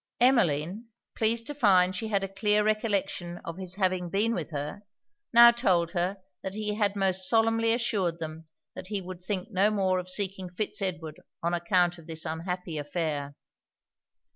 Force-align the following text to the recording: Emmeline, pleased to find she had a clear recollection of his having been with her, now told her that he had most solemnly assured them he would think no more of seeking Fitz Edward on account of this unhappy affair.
Emmeline, 0.19 0.87
pleased 1.15 1.45
to 1.45 1.53
find 1.53 1.95
she 1.95 2.07
had 2.07 2.23
a 2.23 2.27
clear 2.27 2.63
recollection 2.63 3.37
of 3.45 3.57
his 3.59 3.75
having 3.75 4.09
been 4.09 4.33
with 4.33 4.49
her, 4.49 4.81
now 5.31 5.51
told 5.51 5.91
her 5.91 6.17
that 6.41 6.55
he 6.55 6.73
had 6.73 6.95
most 6.95 7.29
solemnly 7.29 7.71
assured 7.71 8.17
them 8.17 8.47
he 8.87 8.99
would 8.99 9.21
think 9.21 9.51
no 9.51 9.69
more 9.69 9.99
of 9.99 10.09
seeking 10.09 10.49
Fitz 10.49 10.81
Edward 10.81 11.19
on 11.43 11.53
account 11.53 11.99
of 11.99 12.07
this 12.07 12.25
unhappy 12.25 12.79
affair. 12.79 13.35